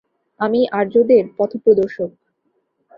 আমিই 0.39 0.65
আর্যদের 0.79 1.23
পথপ্রদর্শক! 1.37 2.11